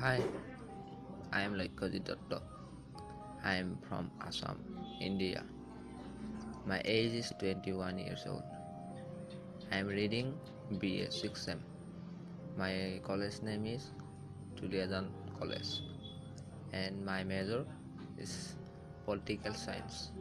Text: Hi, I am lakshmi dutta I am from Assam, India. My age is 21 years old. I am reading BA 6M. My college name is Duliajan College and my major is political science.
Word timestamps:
Hi, 0.00 0.16
I 1.30 1.42
am 1.44 1.60
lakshmi 1.60 1.98
dutta 2.00 2.40
I 3.44 3.56
am 3.56 3.76
from 3.86 4.10
Assam, 4.26 4.56
India. 4.98 5.44
My 6.64 6.80
age 6.86 7.12
is 7.12 7.28
21 7.38 7.98
years 7.98 8.24
old. 8.26 8.40
I 9.70 9.76
am 9.76 9.88
reading 9.88 10.32
BA 10.80 11.12
6M. 11.12 11.60
My 12.56 12.98
college 13.04 13.42
name 13.42 13.66
is 13.66 13.92
Duliajan 14.56 15.12
College 15.38 15.84
and 16.72 17.04
my 17.04 17.22
major 17.22 17.66
is 18.16 18.56
political 19.04 19.52
science. 19.52 20.12